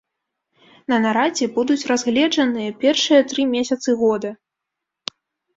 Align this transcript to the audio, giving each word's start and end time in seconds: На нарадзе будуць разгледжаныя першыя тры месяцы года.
На 0.93 0.97
нарадзе 1.03 1.45
будуць 1.57 1.85
разгледжаныя 1.91 2.71
першыя 2.85 3.21
тры 3.35 3.47
месяцы 3.55 3.89
года. 4.01 4.29